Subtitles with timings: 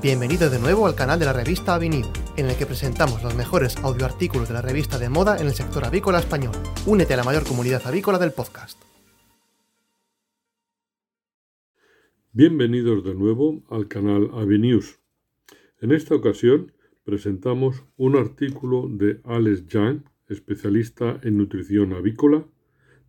[0.00, 3.76] Bienvenido de nuevo al canal de la revista Avenida, en el que presentamos los mejores
[3.76, 6.54] audioartículos de la revista de moda en el sector avícola español.
[6.86, 8.82] Únete a la mayor comunidad avícola del podcast.
[12.32, 14.98] Bienvenidos de nuevo al canal Avinews.
[15.80, 16.72] En esta ocasión
[17.04, 22.44] presentamos un artículo de Alex Young, especialista en nutrición avícola,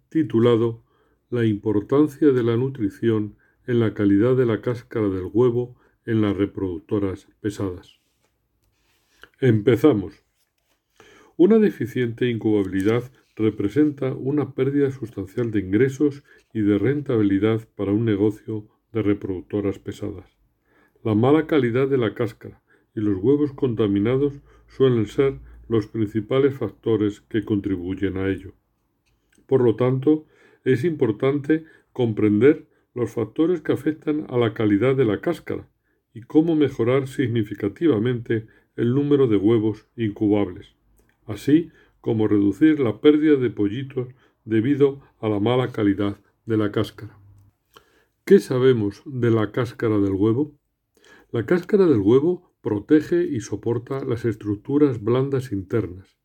[0.09, 0.83] titulado
[1.29, 6.35] La importancia de la nutrición en la calidad de la cáscara del huevo en las
[6.35, 7.99] reproductoras pesadas.
[9.39, 10.23] Empezamos.
[11.37, 18.67] Una deficiente incubabilidad representa una pérdida sustancial de ingresos y de rentabilidad para un negocio
[18.91, 20.37] de reproductoras pesadas.
[21.03, 22.61] La mala calidad de la cáscara
[22.95, 28.53] y los huevos contaminados suelen ser los principales factores que contribuyen a ello.
[29.47, 30.25] Por lo tanto,
[30.63, 35.67] es importante comprender los factores que afectan a la calidad de la cáscara
[36.13, 40.75] y cómo mejorar significativamente el número de huevos incubables,
[41.25, 44.07] así como reducir la pérdida de pollitos
[44.45, 47.17] debido a la mala calidad de la cáscara.
[48.25, 50.57] ¿Qué sabemos de la cáscara del huevo?
[51.31, 56.17] La cáscara del huevo protege y soporta las estructuras blandas internas.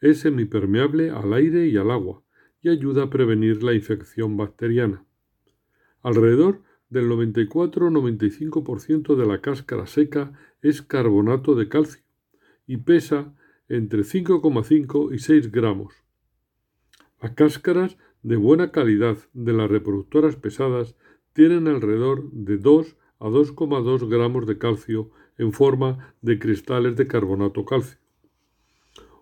[0.00, 2.22] Es semipermeable al aire y al agua
[2.62, 5.04] y ayuda a prevenir la infección bacteriana.
[6.00, 12.02] Alrededor del 94-95% de la cáscara seca es carbonato de calcio
[12.66, 13.34] y pesa
[13.68, 15.94] entre 5,5 y 6 gramos.
[17.22, 20.94] Las cáscaras de buena calidad de las reproductoras pesadas
[21.32, 27.64] tienen alrededor de 2 a 2,2 gramos de calcio en forma de cristales de carbonato
[27.64, 27.98] calcio.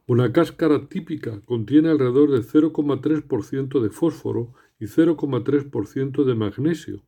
[0.09, 7.05] Una cáscara típica contiene alrededor de 0,3% de fósforo y 0,3% de magnesio,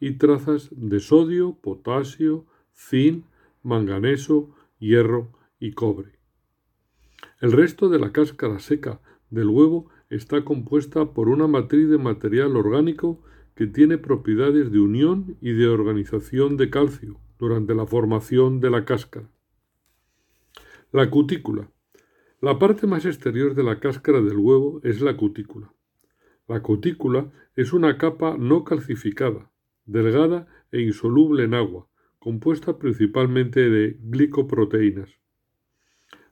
[0.00, 3.26] y trazas de sodio, potasio, zinc,
[3.62, 6.18] manganeso, hierro y cobre.
[7.40, 12.56] El resto de la cáscara seca del huevo está compuesta por una matriz de material
[12.56, 13.22] orgánico
[13.54, 18.84] que tiene propiedades de unión y de organización de calcio durante la formación de la
[18.84, 19.30] cáscara.
[20.92, 21.70] La cutícula.
[22.40, 25.72] La parte más exterior de la cáscara del huevo es la cutícula.
[26.48, 29.50] La cutícula es una capa no calcificada,
[29.90, 35.10] delgada e insoluble en agua, compuesta principalmente de glicoproteínas.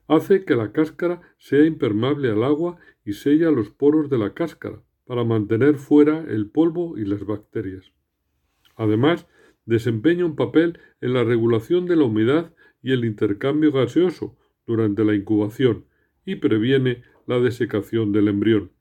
[0.07, 4.81] Hace que la cáscara sea impermeable al agua y sella los poros de la cáscara
[5.05, 7.91] para mantener fuera el polvo y las bacterias.
[8.75, 9.27] Además,
[9.65, 15.15] desempeña un papel en la regulación de la humedad y el intercambio gaseoso durante la
[15.15, 15.85] incubación
[16.25, 18.71] y previene la desecación del embrión.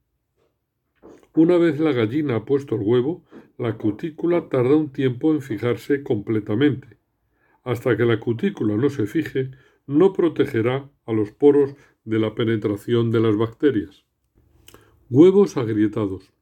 [1.34, 3.24] Una vez la gallina ha puesto el huevo,
[3.58, 6.96] la cutícula tarda un tiempo en fijarse completamente.
[7.64, 9.50] Hasta que la cutícula no se fije,
[9.86, 11.74] no protegerá a los poros
[12.04, 14.04] de la penetración de las bacterias.
[15.10, 16.32] Huevos agrietados.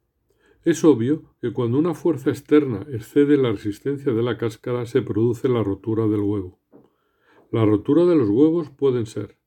[0.62, 5.49] Es obvio que cuando una fuerza externa excede la resistencia de la cáscara se produce
[5.49, 6.60] la rotura del huevo.
[7.50, 9.38] La rotura de los huevos pueden ser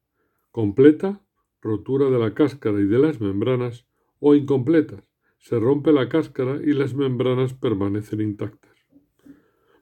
[0.51, 1.21] completa,
[1.61, 3.85] rotura de la cáscara y de las membranas,
[4.19, 5.08] o incompletas,
[5.39, 8.75] se rompe la cáscara y las membranas permanecen intactas.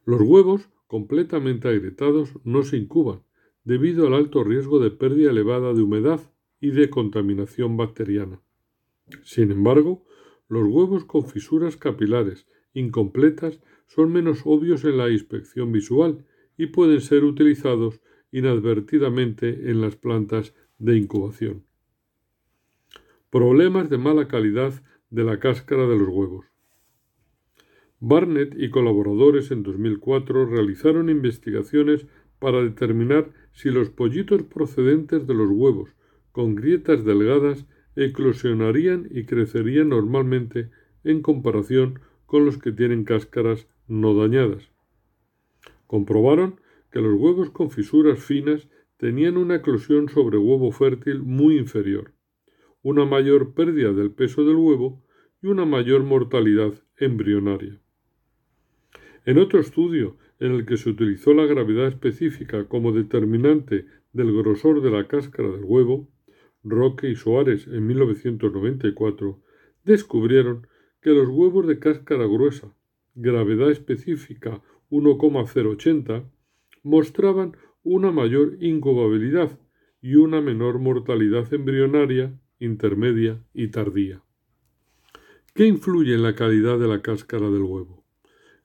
[0.06, 3.23] Los huevos, completamente agrietados, no se incuban,
[3.63, 6.22] debido al alto riesgo de pérdida elevada de humedad
[6.62, 8.40] y de contaminación bacteriana.
[9.23, 10.06] Sin embargo,
[10.47, 16.25] los huevos con fisuras capilares incompletas son menos obvios en la inspección visual
[16.57, 18.00] y pueden ser utilizados
[18.31, 21.63] inadvertidamente en las plantas de incubación.
[23.29, 26.45] Problemas de mala calidad de la cáscara de los huevos.
[28.00, 32.06] Barnett y colaboradores en 2004 realizaron investigaciones
[32.40, 35.90] para determinar si los pollitos procedentes de los huevos
[36.31, 40.69] con grietas delgadas eclosionarían y crecerían normalmente
[41.03, 44.72] en comparación con los que tienen cáscaras no dañadas.
[45.88, 46.59] Comprobaron
[46.92, 48.68] que los huevos con fisuras finas
[48.98, 52.13] tenían una eclosión sobre huevo fértil muy inferior
[52.89, 55.04] una mayor pérdida del peso del huevo
[55.44, 57.81] y una mayor mortalidad embrionaria.
[59.25, 64.81] En otro estudio, en el que se utilizó la gravedad específica como determinante del grosor
[64.81, 66.07] de la cáscara del huevo,
[66.63, 69.38] Roque y Soares en 1994
[69.84, 70.66] descubrieron
[71.01, 72.74] que los huevos de cáscara gruesa,
[73.16, 74.62] gravedad específica
[74.92, 76.24] 1,080,
[76.84, 79.60] mostraban una mayor incubabilidad
[80.01, 84.24] y una menor mortalidad embrionaria intermedia y tardía.
[85.54, 88.04] ¿Qué influye en la calidad de la cáscara del huevo?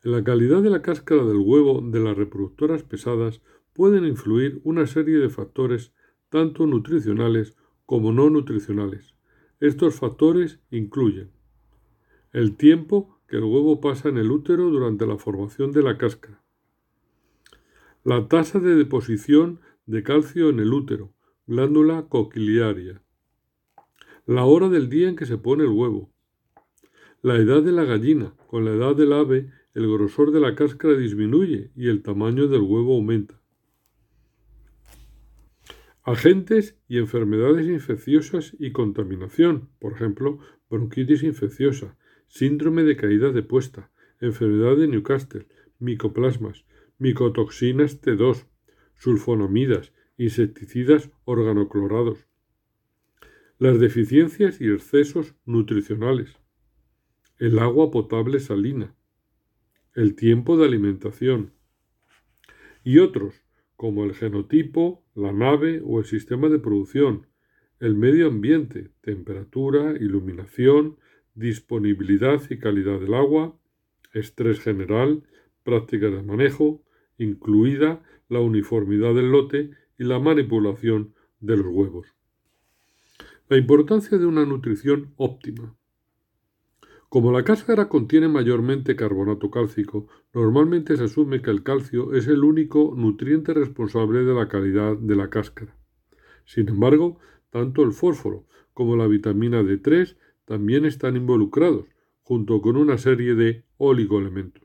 [0.04, 3.40] En la calidad de la cáscara del huevo de las reproductoras pesadas
[3.72, 5.92] pueden influir una serie de factores
[6.28, 7.56] tanto nutricionales
[7.86, 9.14] como no nutricionales.
[9.60, 11.30] Estos factores incluyen
[12.32, 16.42] el tiempo que el huevo pasa en el útero durante la formación de la cáscara,
[18.04, 21.12] la tasa de deposición de calcio en el útero,
[21.46, 23.02] glándula coquiliaria,
[24.26, 26.12] la hora del día en que se pone el huevo,
[27.22, 28.34] la edad de la gallina.
[28.48, 32.62] Con la edad del ave, el grosor de la cáscara disminuye y el tamaño del
[32.62, 33.40] huevo aumenta.
[36.02, 41.96] Agentes y enfermedades infecciosas y contaminación, por ejemplo, bronquitis infecciosa,
[42.26, 45.46] síndrome de caída de puesta, enfermedad de Newcastle,
[45.78, 46.64] micoplasmas,
[46.98, 48.46] micotoxinas T2,
[48.96, 52.26] sulfonamidas, insecticidas organoclorados,
[53.62, 56.36] las deficiencias y excesos nutricionales,
[57.38, 58.92] el agua potable salina,
[59.94, 61.52] el tiempo de alimentación.
[62.82, 63.40] Y otros
[63.76, 67.28] como el genotipo, la nave o el sistema de producción,
[67.78, 70.96] el medio ambiente, temperatura, iluminación,
[71.36, 73.56] disponibilidad y calidad del agua,
[74.12, 75.22] estrés general,
[75.62, 76.82] prácticas de manejo,
[77.16, 79.70] incluida la uniformidad del lote
[80.00, 82.12] y la manipulación de los huevos.
[83.48, 85.76] La importancia de una nutrición óptima.
[87.08, 92.44] Como la cáscara contiene mayormente carbonato cálcico, normalmente se asume que el calcio es el
[92.44, 95.76] único nutriente responsable de la calidad de la cáscara.
[96.46, 97.18] Sin embargo,
[97.50, 100.16] tanto el fósforo como la vitamina D3
[100.46, 101.86] también están involucrados,
[102.22, 104.62] junto con una serie de oligoelementos.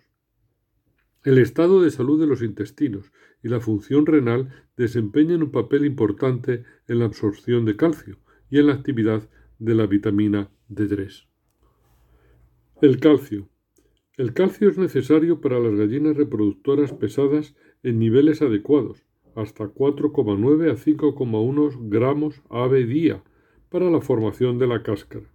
[1.23, 3.12] El estado de salud de los intestinos
[3.44, 8.67] y la función renal desempeñan un papel importante en la absorción de calcio y en
[8.67, 9.29] la actividad
[9.59, 11.25] de la vitamina D3.
[12.81, 13.49] El calcio.
[14.17, 19.03] El calcio es necesario para las gallinas reproductoras pesadas en niveles adecuados,
[19.35, 23.23] hasta 4,9 a 5,1 gramos ave día,
[23.69, 25.25] para la formación de la cáscara.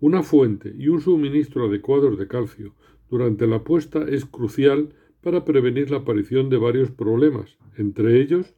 [0.00, 2.74] Una fuente y un suministro adecuados de calcio
[3.10, 8.54] durante la puesta es crucial para prevenir la aparición de varios problemas, entre ellos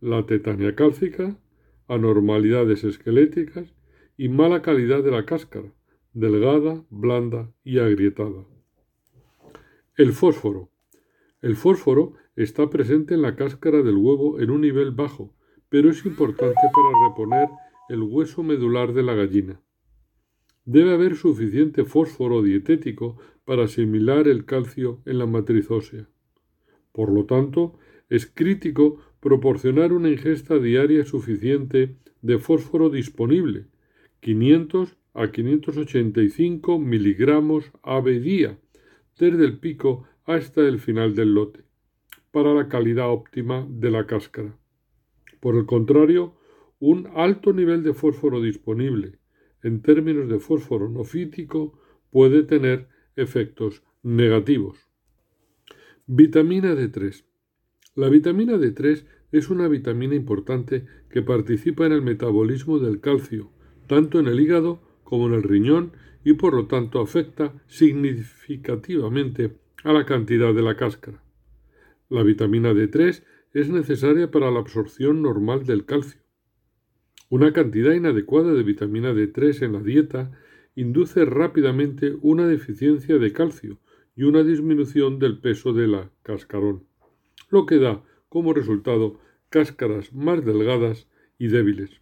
[0.00, 1.36] la tetania cálcica,
[1.94, 3.74] anormalidades esqueléticas
[4.16, 5.72] y mala calidad de la cáscara,
[6.12, 8.46] delgada, blanda y agrietada.
[9.96, 10.70] El fósforo.
[11.42, 15.34] El fósforo está presente en la cáscara del huevo en un nivel bajo,
[15.68, 17.48] pero es importante para reponer
[17.88, 19.60] el hueso medular de la gallina.
[20.64, 26.08] Debe haber suficiente fósforo dietético para asimilar el calcio en la matriz ósea.
[26.92, 27.78] Por lo tanto,
[28.08, 33.66] es crítico proporcionar una ingesta diaria suficiente de fósforo disponible,
[34.18, 38.58] 500 a 585 miligramos ave día,
[39.16, 41.62] desde el pico hasta el final del lote,
[42.32, 44.58] para la calidad óptima de la cáscara.
[45.38, 46.34] Por el contrario,
[46.80, 49.20] un alto nivel de fósforo disponible,
[49.62, 51.78] en términos de fósforo no fítico,
[52.10, 54.78] puede tener efectos negativos.
[56.06, 57.24] Vitamina D3.
[57.94, 63.50] La vitamina D3 es una vitamina importante que participa en el metabolismo del calcio,
[63.86, 65.92] tanto en el hígado como en el riñón
[66.24, 71.22] y por lo tanto afecta significativamente a la cantidad de la cáscara.
[72.08, 76.22] La vitamina D3 es necesaria para la absorción normal del calcio.
[77.28, 80.32] Una cantidad inadecuada de vitamina D3 en la dieta
[80.74, 83.80] induce rápidamente una deficiencia de calcio
[84.16, 86.86] y una disminución del peso de la cascarón,
[87.52, 91.06] lo que da como resultado cáscaras más delgadas
[91.38, 92.00] y débiles.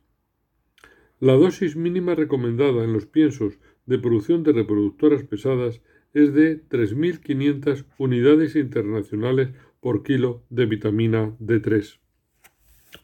[1.19, 5.83] La dosis mínima recomendada en los piensos de producción de reproductoras pesadas
[6.14, 11.99] es de 3.500 unidades internacionales por kilo de vitamina D3.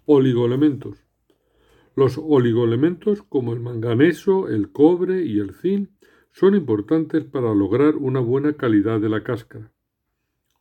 [0.07, 1.05] Oligoelementos.
[1.97, 5.91] Los oligoelementos como el manganeso, el cobre y el zinc
[6.31, 9.73] son importantes para lograr una buena calidad de la cáscara.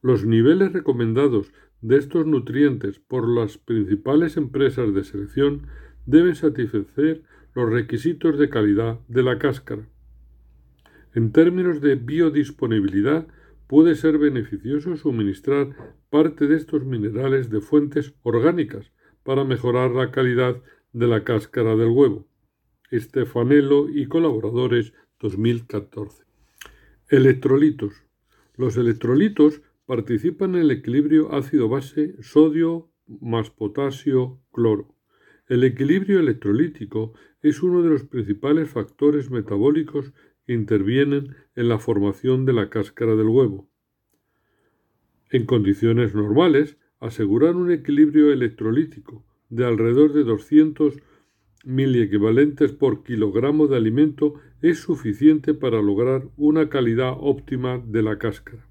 [0.02, 1.52] Los niveles recomendados
[1.82, 5.68] de estos nutrientes por las principales empresas de selección
[6.06, 9.88] deben satisfacer los requisitos de calidad de la cáscara.
[11.14, 13.28] En términos de biodisponibilidad,
[13.68, 18.92] puede ser beneficioso suministrar parte de estos minerales de fuentes orgánicas
[19.24, 20.62] para mejorar la calidad
[20.94, 22.28] de la cáscara del huevo.
[22.92, 26.24] Estefanelo y colaboradores 2014.
[27.10, 27.94] Electrolitos.
[28.56, 34.96] Los electrolitos participan en el equilibrio ácido-base sodio más potasio-cloro.
[35.48, 40.12] El equilibrio electrolítico es uno de los principales factores metabólicos
[40.46, 43.70] que intervienen en la formación de la cáscara del huevo.
[45.30, 50.96] En condiciones normales, asegurar un equilibrio electrolítico de alrededor de 200
[51.64, 58.66] miliequivalentes por kilogramo de alimento es suficiente para lograr una calidad óptima de la cáscara.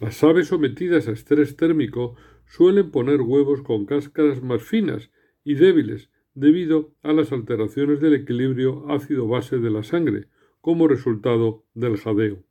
[0.00, 2.16] Las aves sometidas a estrés térmico
[2.46, 5.10] suelen poner huevos con cáscaras más finas
[5.44, 10.28] y débiles debido a las alteraciones del equilibrio ácido-base de la sangre
[10.62, 12.42] como resultado del jadeo.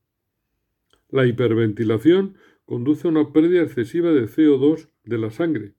[1.09, 5.73] La hiperventilación conduce a una pérdida excesiva de CO2 de la sangre.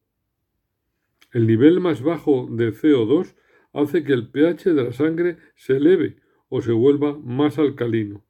[1.32, 3.36] El nivel más bajo de CO2
[3.72, 6.16] hace que el pH de la sangre se eleve
[6.48, 8.24] o se vuelva más alcalino.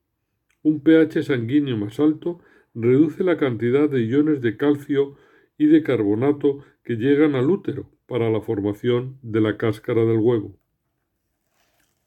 [0.63, 2.41] Un pH sanguíneo más alto
[2.75, 5.17] reduce la cantidad de iones de calcio
[5.59, 10.59] y de carbonato que llegan al útero para la formación de la cáscara del huevo.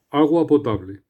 [0.10, 1.01] Agua potable.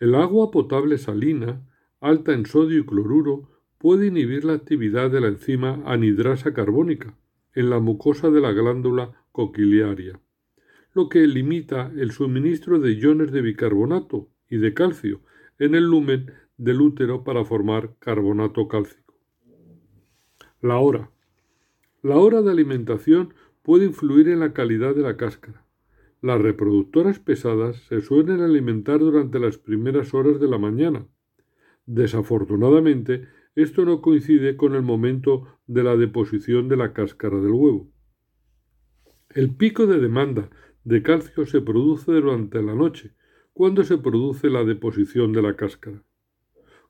[0.00, 1.66] El agua potable salina,
[2.00, 3.48] alta en sodio y cloruro,
[3.78, 7.16] puede inhibir la actividad de la enzima anidrasa carbónica
[7.54, 10.20] en la mucosa de la glándula coquiliaria,
[10.94, 15.20] lo que limita el suministro de iones de bicarbonato y de calcio
[15.58, 19.14] en el lumen del útero para formar carbonato cálcico.
[20.60, 21.10] La hora.
[22.02, 25.64] La hora de alimentación puede influir en la calidad de la cáscara.
[26.20, 31.06] Las reproductoras pesadas se suelen alimentar durante las primeras horas de la mañana.
[31.86, 37.90] Desafortunadamente, esto no coincide con el momento de la deposición de la cáscara del huevo.
[39.30, 40.48] El pico de demanda
[40.84, 43.14] de calcio se produce durante la noche,
[43.52, 46.02] cuando se produce la deposición de la cáscara.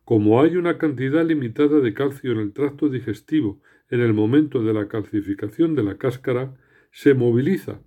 [0.04, 4.72] Como hay una cantidad limitada de calcio en el tracto digestivo en el momento de
[4.72, 6.54] la calcificación de la cáscara,
[6.90, 7.82] se moviliza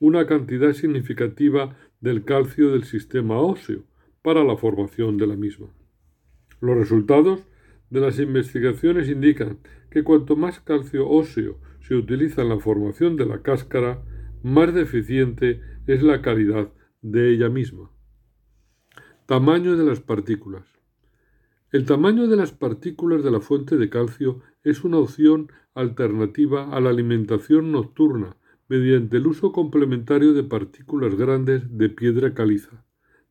[0.00, 3.84] una cantidad significativa del calcio del sistema óseo
[4.22, 5.68] para la formación de la misma.
[6.60, 7.46] Los resultados
[7.90, 9.58] de las investigaciones indican
[9.90, 14.02] que cuanto más calcio óseo se utiliza en la formación de la cáscara,
[14.42, 16.72] más deficiente es la calidad
[17.02, 17.90] de ella misma.
[19.26, 20.79] Tamaño de las partículas.
[21.72, 26.80] El tamaño de las partículas de la fuente de calcio es una opción alternativa a
[26.80, 28.36] la alimentación nocturna
[28.68, 32.84] mediante el uso complementario de partículas grandes de piedra caliza,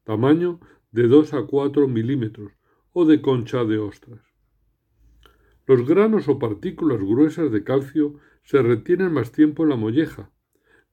[0.05, 2.53] tamaño de 2 a 4 milímetros
[2.93, 4.22] o de concha de ostras.
[5.67, 10.31] Los granos o partículas gruesas de calcio se retienen más tiempo en la molleja,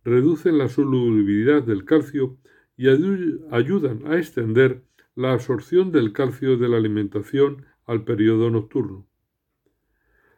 [0.02, 2.38] reducen la solubilidad del calcio
[2.76, 4.85] y ayudan a extender
[5.16, 9.06] la absorción del calcio de la alimentación al periodo nocturno.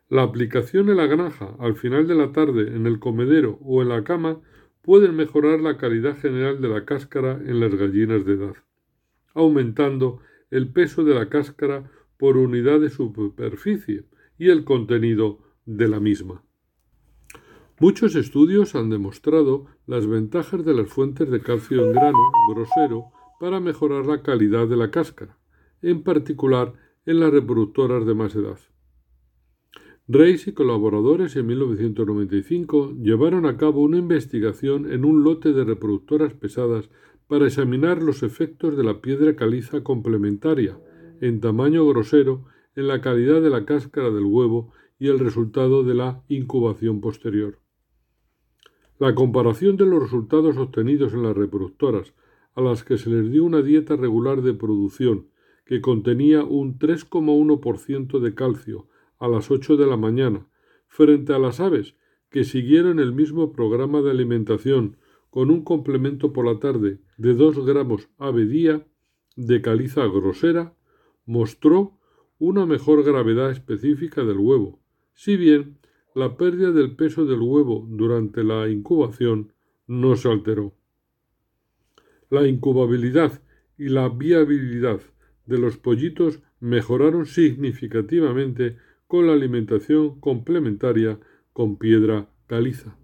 [0.08, 3.88] La aplicación en la granja al final de la tarde en el comedero o en
[3.88, 4.40] la cama
[4.82, 8.54] pueden mejorar la calidad general de la cáscara en las gallinas de edad,
[9.34, 10.20] aumentando
[10.50, 14.04] el peso de la cáscara por unidad de superficie
[14.38, 16.42] y el contenido de la misma.
[17.80, 22.18] Muchos estudios han demostrado las ventajas de las fuentes de calcio en grano
[22.48, 25.38] grosero para mejorar la calidad de la cáscara,
[25.82, 26.74] en particular
[27.06, 28.58] en las reproductoras de más edad.
[30.10, 36.32] Reis y colaboradores en 1995 llevaron a cabo una investigación en un lote de reproductoras
[36.32, 36.88] pesadas
[37.26, 40.78] para examinar los efectos de la piedra caliza complementaria
[41.20, 45.94] en tamaño grosero en la calidad de la cáscara del huevo y el resultado de
[45.94, 47.58] la incubación posterior.
[48.98, 52.14] La comparación de los resultados obtenidos en las reproductoras
[52.58, 55.28] a las que se les dio una dieta regular de producción
[55.64, 58.88] que contenía un 3,1% de calcio
[59.20, 60.48] a las 8 de la mañana,
[60.88, 61.94] frente a las aves
[62.30, 64.96] que siguieron el mismo programa de alimentación
[65.30, 68.84] con un complemento por la tarde de 2 gramos ave día
[69.36, 70.74] de caliza grosera,
[71.26, 71.92] mostró
[72.40, 74.80] una mejor gravedad específica del huevo,
[75.14, 75.78] si bien
[76.12, 79.52] la pérdida del peso del huevo durante la incubación
[79.86, 80.77] no se alteró.
[82.30, 83.40] La incubabilidad
[83.78, 85.00] y la viabilidad
[85.46, 91.18] de los pollitos mejoraron significativamente con la alimentación complementaria
[91.52, 92.96] con piedra caliza.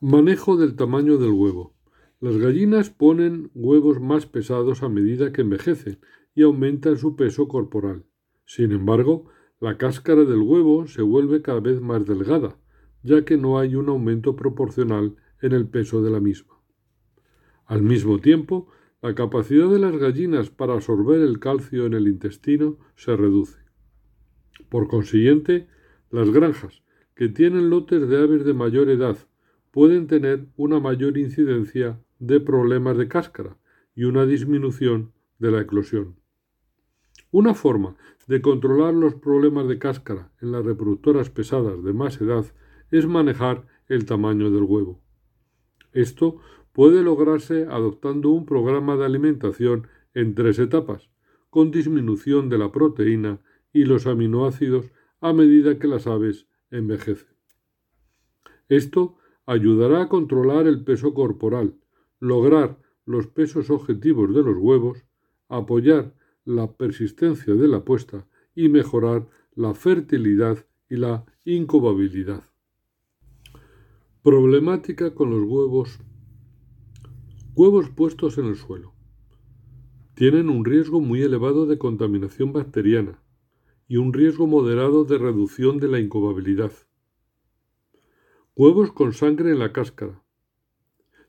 [0.00, 1.74] Manejo del tamaño del huevo.
[2.20, 5.98] Las gallinas ponen huevos más pesados a medida que envejecen
[6.34, 8.04] y aumentan su peso corporal.
[8.46, 9.26] Sin embargo,
[9.60, 12.56] la cáscara del huevo se vuelve cada vez más delgada,
[13.02, 16.61] ya que no hay un aumento proporcional en el peso de la misma.
[17.72, 18.68] Al mismo tiempo,
[19.00, 23.60] la capacidad de las gallinas para absorber el calcio en el intestino se reduce.
[24.68, 25.68] Por consiguiente,
[26.10, 26.82] las granjas
[27.14, 29.16] que tienen lotes de aves de mayor edad
[29.70, 33.56] pueden tener una mayor incidencia de problemas de cáscara
[33.94, 36.16] y una disminución de la eclosión.
[37.30, 42.44] Una forma de controlar los problemas de cáscara en las reproductoras pesadas de más edad
[42.90, 45.00] es manejar el tamaño del huevo.
[45.94, 46.38] Esto
[46.72, 51.10] puede lograrse adoptando un programa de alimentación en tres etapas,
[51.50, 53.40] con disminución de la proteína
[53.72, 57.34] y los aminoácidos a medida que las aves envejecen.
[58.68, 61.74] Esto ayudará a controlar el peso corporal,
[62.20, 65.04] lograr los pesos objetivos de los huevos,
[65.48, 66.14] apoyar
[66.44, 72.44] la persistencia de la puesta y mejorar la fertilidad y la incubabilidad.
[74.22, 75.98] Problemática con los huevos.
[77.54, 78.94] Huevos puestos en el suelo.
[80.14, 83.22] Tienen un riesgo muy elevado de contaminación bacteriana
[83.86, 86.72] y un riesgo moderado de reducción de la incubabilidad.
[88.56, 90.22] Huevos con sangre en la cáscara.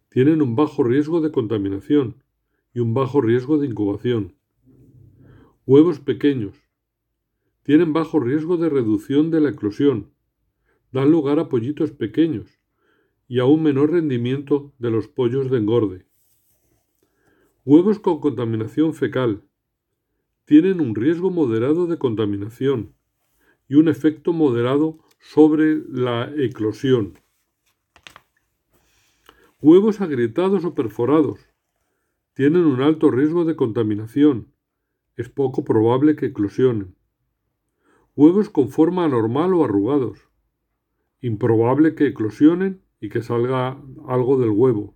[0.08, 2.24] Tienen un bajo riesgo de contaminación
[2.74, 4.34] y un bajo riesgo de incubación.
[5.66, 6.56] Huevos pequeños.
[7.64, 10.12] Tienen bajo riesgo de reducción de la eclosión.
[10.94, 12.62] Dan lugar a pollitos pequeños
[13.28, 16.13] y a un menor rendimiento de los pollos de engorde.
[17.66, 19.42] Huevos con contaminación fecal.
[20.44, 22.94] Tienen un riesgo moderado de contaminación
[23.70, 27.20] y un efecto moderado sobre la eclosión.
[29.62, 31.40] Huevos agrietados o perforados.
[32.34, 34.52] Tienen un alto riesgo de contaminación.
[35.16, 36.98] Es poco probable que eclosionen.
[38.14, 40.28] Huevos con forma anormal o arrugados.
[41.22, 44.96] Improbable que eclosionen y que salga algo del huevo.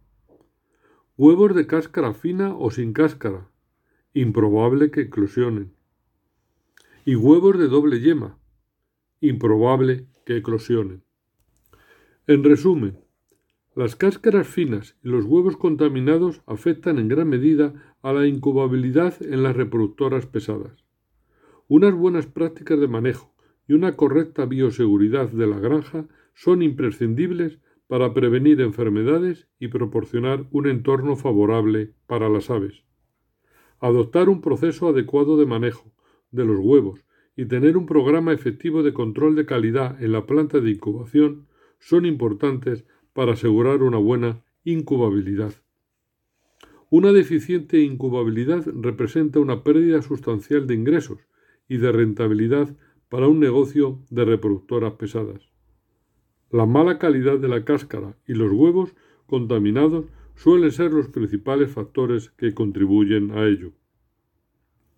[1.19, 3.49] Huevos de cáscara fina o sin cáscara.
[4.13, 5.73] Improbable que eclosionen.
[7.05, 8.37] Y huevos de doble yema.
[9.19, 11.01] Improbable que eclosionen.
[12.27, 12.99] En resumen,
[13.75, 19.41] las cáscaras finas y los huevos contaminados afectan en gran medida a la incubabilidad en
[19.41, 20.85] las reproductoras pesadas.
[21.67, 23.33] Unas buenas prácticas de manejo
[23.67, 27.57] y una correcta bioseguridad de la granja son imprescindibles
[27.87, 32.83] para prevenir enfermedades y proporcionar un entorno favorable para las aves.
[33.79, 35.91] Adoptar un proceso adecuado de manejo
[36.31, 40.59] de los huevos y tener un programa efectivo de control de calidad en la planta
[40.59, 41.47] de incubación
[41.79, 45.53] son importantes para asegurar una buena incubabilidad.
[46.89, 51.19] Una deficiente incubabilidad representa una pérdida sustancial de ingresos
[51.67, 52.75] y de rentabilidad
[53.09, 55.46] para un negocio de reproductoras pesadas.
[56.49, 60.05] La mala calidad de la cáscara y los huevos contaminados
[60.35, 63.73] suelen ser los principales factores que contribuyen a ello.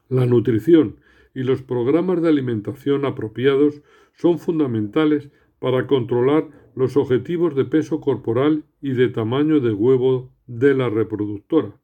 [0.09, 0.97] La nutrición
[1.33, 3.81] y los programas de alimentación apropiados
[4.13, 10.73] son fundamentales para controlar los objetivos de peso corporal y de tamaño de huevo de
[10.73, 11.79] la reproductora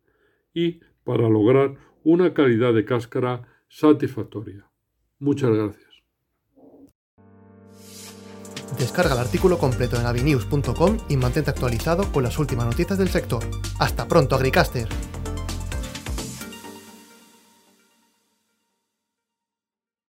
[0.54, 4.66] y para lograr una calidad de cáscara satisfactoria.
[5.20, 5.85] Muchas gracias.
[8.78, 13.44] Descarga el artículo completo en avinews.com y mantente actualizado con las últimas noticias del sector.
[13.80, 14.88] ¡Hasta pronto, Agricaster!